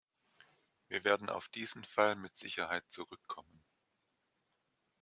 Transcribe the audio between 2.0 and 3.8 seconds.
mit Sicherheit zurückkommen.